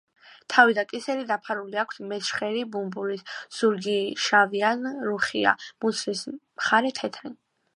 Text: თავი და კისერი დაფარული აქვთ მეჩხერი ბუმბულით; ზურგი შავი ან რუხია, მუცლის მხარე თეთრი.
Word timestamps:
თავი 0.51 0.75
და 0.77 0.83
კისერი 0.91 1.25
დაფარული 1.31 1.81
აქვთ 1.81 1.99
მეჩხერი 2.13 2.63
ბუმბულით; 2.77 3.31
ზურგი 3.59 3.95
შავი 4.29 4.65
ან 4.71 4.91
რუხია, 5.11 5.55
მუცლის 5.85 6.25
მხარე 6.39 6.95
თეთრი. 7.03 7.37